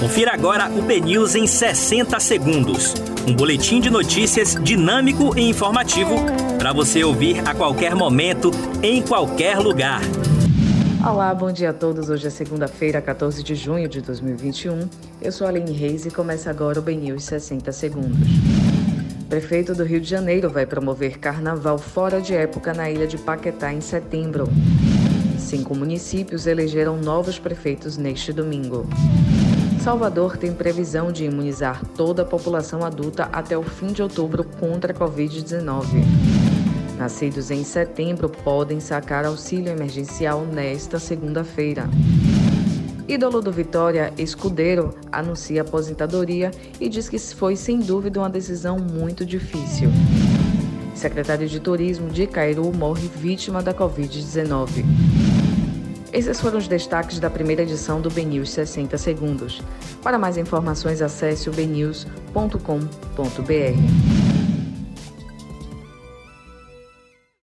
[0.00, 2.94] Confira agora o BNews em 60 segundos.
[3.28, 6.14] Um boletim de notícias dinâmico e informativo
[6.58, 8.50] para você ouvir a qualquer momento,
[8.82, 10.00] em qualquer lugar.
[11.06, 12.08] Olá, bom dia a todos.
[12.08, 14.88] Hoje é segunda-feira, 14 de junho de 2021.
[15.20, 18.28] Eu sou Aline Reis e começa agora o BNews 60 segundos.
[19.28, 23.70] Prefeito do Rio de Janeiro vai promover carnaval fora de época na ilha de Paquetá
[23.70, 24.48] em setembro.
[25.38, 28.88] Cinco municípios elegeram novos prefeitos neste domingo.
[29.80, 34.92] Salvador tem previsão de imunizar toda a população adulta até o fim de outubro contra
[34.92, 36.04] a Covid-19.
[36.98, 41.88] Nascidos em setembro podem sacar auxílio emergencial nesta segunda-feira.
[43.08, 49.24] Ídolo do Vitória, Escudeiro, anuncia aposentadoria e diz que foi sem dúvida uma decisão muito
[49.24, 49.88] difícil.
[50.94, 54.84] Secretário de Turismo de Cairu morre vítima da Covid-19.
[56.12, 59.62] Esses foram os destaques da primeira edição do BNews 60 Segundos.
[60.02, 64.09] Para mais informações, acesse o bnews.com.br.